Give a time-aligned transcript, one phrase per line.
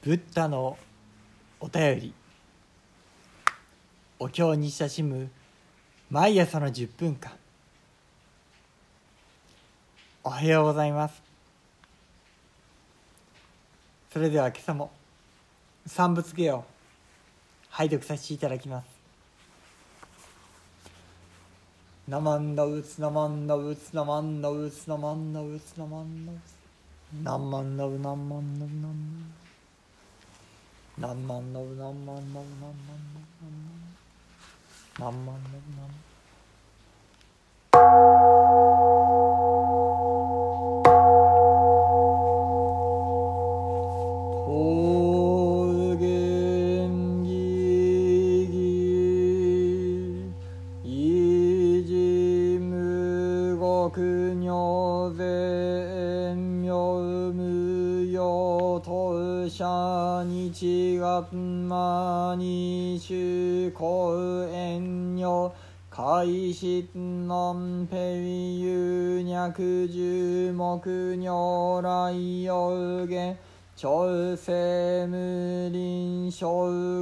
[0.00, 0.78] ブッダの
[1.58, 2.14] お便り。
[4.20, 5.28] お経に親しむ
[6.08, 7.32] 毎朝の10分間。
[10.22, 11.20] おはようございます。
[14.12, 14.92] それでは今朝も
[15.84, 16.64] 三仏芸を
[17.70, 18.86] 拝読させていただきます。
[22.06, 26.58] ナマンダウツナマンダウツナマンダウツナマンダウツナマンダウツ。
[27.24, 28.68] ナマンダウナマンダウナマンダウ。
[28.68, 29.47] 何
[31.00, 32.74] 万の何万の何万の
[34.98, 35.88] 何万の何万の
[37.72, 38.37] 桃
[66.18, 73.38] 開始南平有脈十目如来有限
[73.76, 76.48] 朝鮮無林小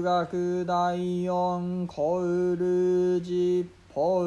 [0.03, 4.21] 学第四コール実法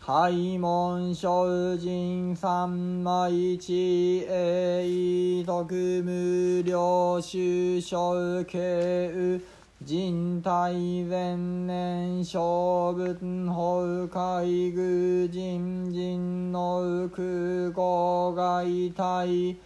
[0.00, 5.74] 開門精進三枚地栄徳
[6.04, 9.40] 無料修正慶
[9.82, 13.16] 人体前年小仏
[13.48, 19.56] 法海愚人人の空語外体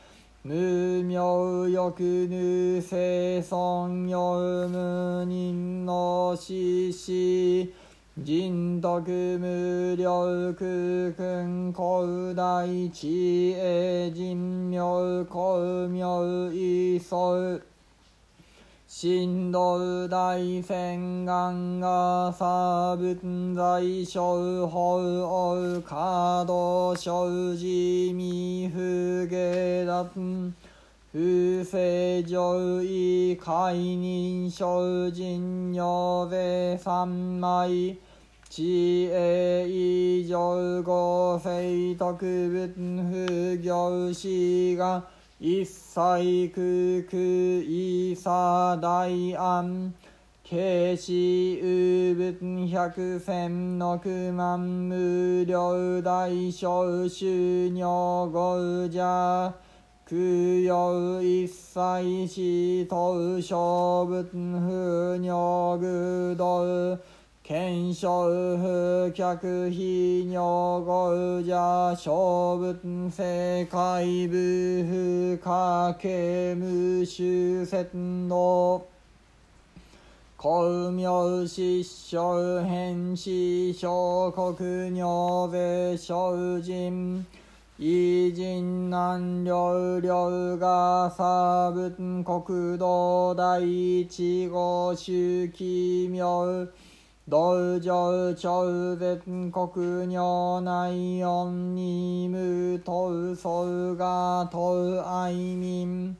[0.45, 7.75] 無名欲無生尊よ無人の死死。
[8.17, 17.61] 人徳無力君古大知恵人妙公妙異相
[18.97, 23.19] 神道大戦願が差仏
[23.53, 27.67] 在小法王華道生寺
[28.14, 30.52] 未不下脱
[31.11, 37.96] 不正上位解任精進女税三枚。
[38.48, 40.39] 知恵以上
[40.85, 45.02] 五世特仏不行死が
[45.47, 49.07] 一切空空異差大
[49.37, 49.93] 安。
[50.43, 57.85] 慶死有仏百千の九万無料大小修女
[58.33, 59.53] 五者
[60.07, 66.65] 供養一切死等小仏不尿愚道。
[67.47, 78.81] 検証不客非尿語者小仏世界部不可形無修説道
[80.39, 87.27] 公明失笑変死小国尿税精進
[87.79, 96.67] 偉人南領領が差仏国道第一号周期妙。
[97.27, 106.14] 道場超絶国尿内音に無等相が等愛民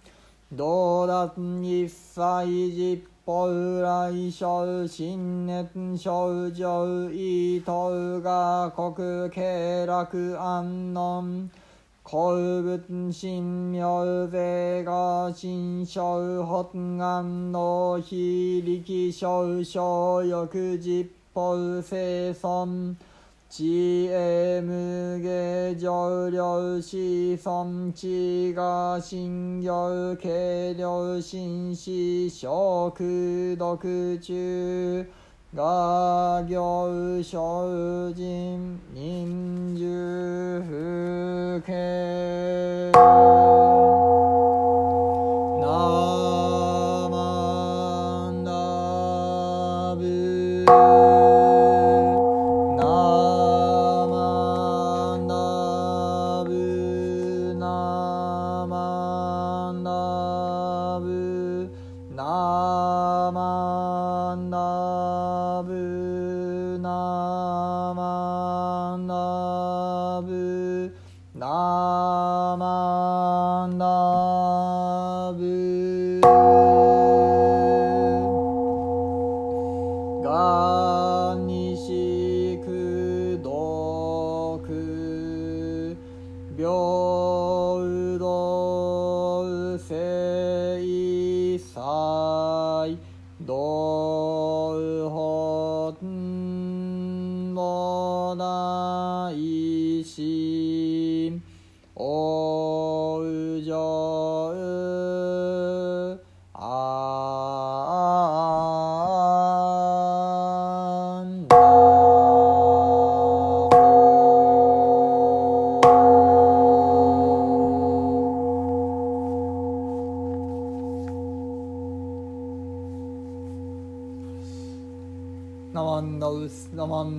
[0.51, 3.47] 道達一切実法
[3.83, 11.51] 来小新熱症状意等が国経楽安穏
[12.07, 22.95] 古仏神妙税が新小発願の非力小小欲実法生存
[23.49, 35.11] 知恵無下上量子孫地が信行軽量心死小空毒中。
[35.57, 41.24] が行精進人寿不
[41.61, 41.95] 敬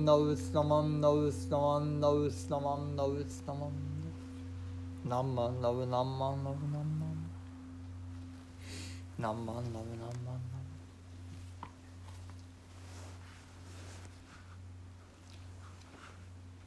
[0.06, 3.72] ナウスナマンダウスナマンダウスナマンダウスナマン
[5.04, 7.30] ナンマンダウナンマンダウナンマン
[9.18, 9.84] ナンマンダウナン
[10.24, 10.40] マン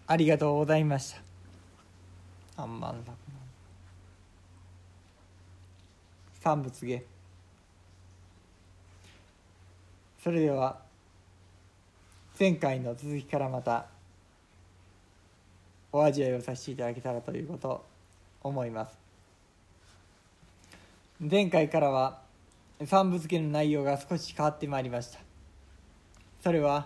[0.06, 1.22] ありがとうございました。
[2.58, 3.16] ナンマンダウ
[6.42, 7.02] 三仏下
[10.22, 10.89] それでは。
[12.40, 13.88] 前回の続きからまた
[15.92, 17.86] お味わいをさせていただけたらということを
[18.44, 18.98] 思います。
[21.20, 22.22] 前回からは
[22.86, 25.20] 三部付けの内容が少し変わってまいりました。
[26.42, 26.86] それは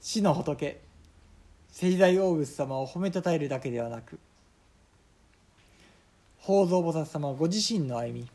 [0.00, 0.80] 死の仏
[1.72, 4.20] 聖大大仏様を褒めたたえるだけではなく
[6.38, 8.28] 法蔵菩薩様ご自身の歩み。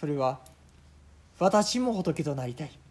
[0.00, 0.40] それは
[1.38, 2.81] 私も仏となりたい。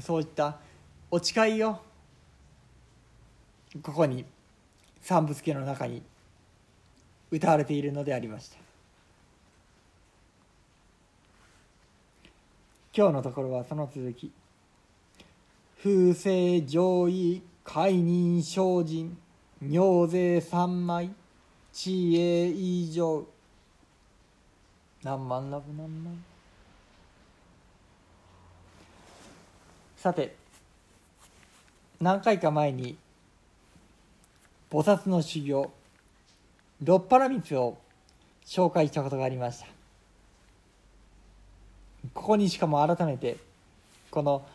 [0.00, 0.58] そういった
[1.10, 1.78] お誓いを
[3.82, 4.24] ここに
[5.00, 6.02] 三部付の中に
[7.30, 8.56] 歌われているのでありました。
[12.94, 14.32] 今日のところはその続き
[15.82, 19.16] 「風正上位解任精進
[19.62, 21.10] 尿税三枚
[21.72, 23.24] 知恵以上」
[25.04, 26.24] 何万ラブ何万
[29.98, 30.36] さて
[32.00, 32.96] 何回か前に
[34.70, 35.72] 菩薩の修行
[36.84, 37.76] 六波羅蜜を
[38.46, 39.66] 紹介したことがありました。
[42.14, 43.38] ここにしかも改めて
[44.12, 44.46] この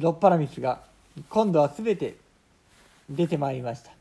[0.00, 0.82] 六波羅蜜が
[1.30, 2.16] 今度は全て
[3.08, 3.92] 出てまいりました。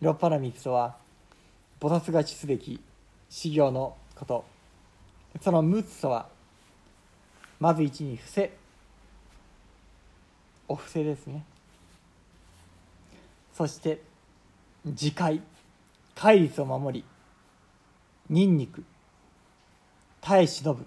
[0.00, 0.94] 六波羅蜜とは
[1.80, 2.80] 菩薩が知すべき
[3.28, 4.44] 修行のこと。
[5.40, 6.28] その6つとは
[7.64, 8.52] まず一に伏せ。
[10.68, 11.46] お布施ですね。
[13.54, 14.02] そして
[14.84, 15.40] 自戒。
[16.14, 17.06] 戒律を守り。
[18.28, 18.84] ニンニク
[20.20, 20.84] 耐え忍ぶ。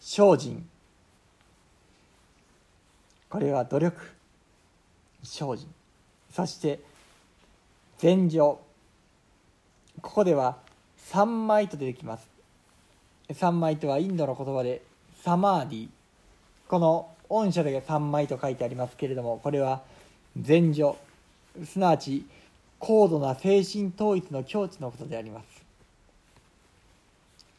[0.00, 0.68] 精進。
[3.30, 4.02] これは努力。
[5.22, 5.66] 精進。
[6.30, 6.78] そして
[7.96, 8.60] 禅情
[10.02, 10.58] ここでは
[10.98, 12.28] 三枚と出てきます。
[13.32, 14.91] 三枚とはインドの言葉で
[15.24, 15.88] サマーディ。
[16.66, 19.82] この御社で三枚と書いてありますけれどもこれは
[20.36, 20.96] 禅情
[21.64, 22.26] すなわち
[22.78, 25.46] 高度な精神統一の境地のことであります。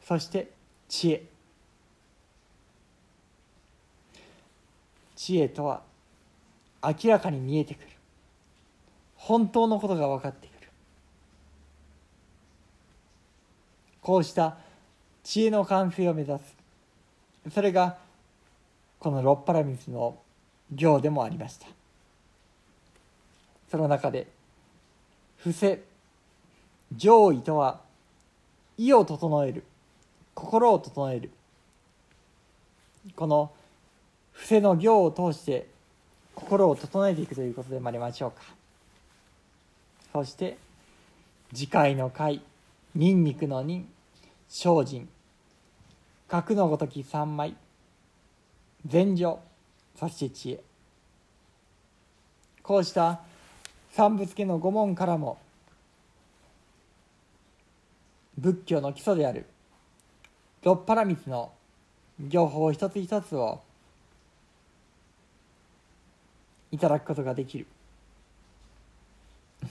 [0.06, 0.52] そして
[0.90, 1.24] 知恵。
[5.16, 5.82] 知恵とは
[6.84, 7.88] 明らかに見えてくる。
[9.16, 10.70] 本当のことが分かってくる。
[14.02, 14.58] こうした
[15.24, 16.53] 知恵の完成を目指す
[17.52, 17.98] それが
[19.00, 20.18] この六波羅蜜の
[20.72, 21.68] 行でもありました。
[23.70, 24.28] その中で
[25.38, 25.84] 伏せ
[26.96, 27.82] 上位とは
[28.78, 29.64] 意を整える
[30.34, 31.32] 心を整える。
[33.16, 33.52] この
[34.32, 35.68] 伏せの行を通して
[36.36, 38.42] 心を整えていくということでもありましょうか。
[40.14, 40.58] そして
[41.54, 42.42] 次回の回
[42.96, 43.88] ニンニクの任
[44.48, 45.10] 精進。
[46.28, 47.56] 角のごとき三枚。
[48.86, 49.40] 禅情
[49.96, 50.62] そして知恵
[52.62, 53.22] こうした
[53.92, 55.38] 三仏家の御門からも
[58.38, 59.46] 仏教の基礎である
[60.64, 61.54] 六波羅蜜の
[62.20, 63.62] 行法一つ一つを
[66.72, 67.68] いただくことができる。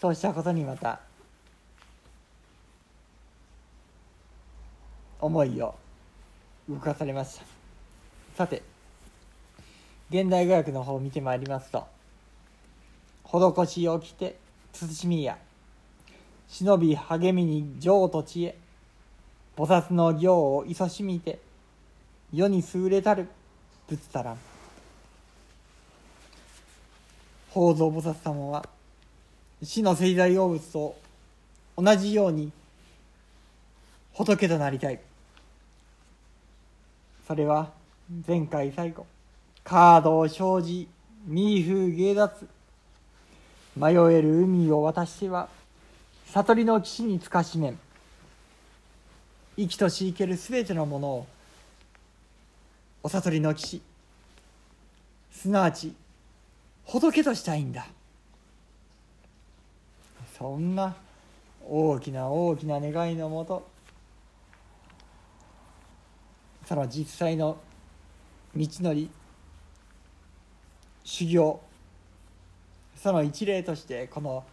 [0.00, 1.00] そうしたことにまた
[5.20, 5.74] 思いを
[6.68, 7.44] 動かされました。
[8.36, 8.62] さて
[10.10, 11.86] 現代語訳の方を見てまいりますと
[13.24, 14.38] 「施しを着て
[14.72, 15.38] 慎みや
[16.48, 18.56] 忍び励みに情と知恵
[19.56, 21.40] 菩薩の行を勤しみて
[22.32, 23.28] 世に優れたる
[23.88, 24.38] 仏たらん」
[27.50, 28.68] 法蔵菩薩様は
[29.62, 30.96] 死の生在動物と
[31.76, 32.52] 同じように
[34.12, 35.07] 仏となりたい。
[37.28, 37.70] それは
[38.26, 39.04] 前回最後。
[39.62, 40.88] カードを生じ
[41.26, 42.48] ミーフ芸脱。
[43.76, 45.50] 迷える海を渡しては
[46.32, 47.78] 悟りの岸につかしめん。
[49.58, 51.26] 生きとし生けるすべてのものを
[53.02, 53.82] お悟りの岸
[55.30, 55.92] すなわち
[56.86, 57.88] 仏としたいんだ。
[60.38, 60.96] そんな
[61.68, 63.68] 大きな大きな願いのもと
[66.68, 67.56] その実際の
[68.54, 69.08] 道のり
[71.02, 71.60] 修行
[72.94, 74.44] その一例としてこの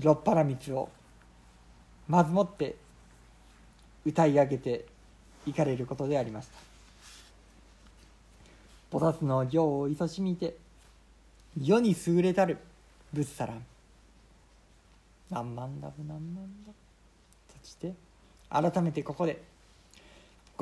[0.00, 0.88] 六波羅蜜を
[2.08, 2.76] まずもって
[4.06, 4.86] 歌い上げて
[5.46, 6.48] いかれることでありまし
[8.90, 10.56] た菩薩の行を勤しみて
[11.60, 12.56] 世に優れたる
[13.12, 13.62] 仏サラン
[15.28, 16.74] 何万ダブ何万ダブ
[17.62, 17.92] そして
[18.48, 19.51] 改めてここで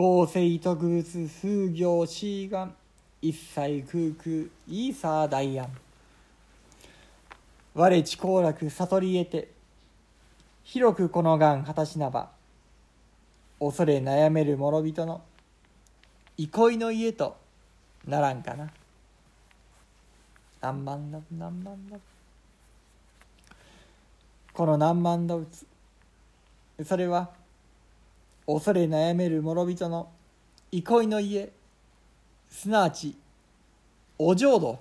[0.00, 2.74] 合成特物風行シーガン。
[3.20, 5.68] 一切空空イーサー大安
[7.74, 9.48] 我知行楽悟り得て
[10.64, 12.30] 広くこの願果たしなば
[13.58, 15.20] 恐れ悩める諸人の
[16.38, 17.36] 憩いの家と
[18.08, 18.70] ならんかな。
[20.62, 21.98] 何万だ何万だ
[24.54, 25.66] この何万動物
[26.86, 27.28] それは
[28.52, 30.10] 恐れ悩める諸人の
[30.72, 31.52] 憩いの家。
[32.48, 33.16] すなわち
[34.18, 34.78] お浄土。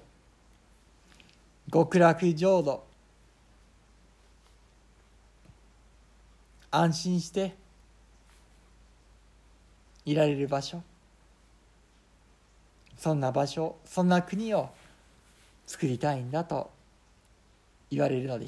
[1.71, 2.83] 極楽浄土。
[6.71, 7.55] 安心して
[10.05, 10.81] いられる場所。
[12.97, 14.69] そんな場所そんな国を
[15.65, 16.69] 作りたいんだと
[17.91, 18.47] 言われるのでした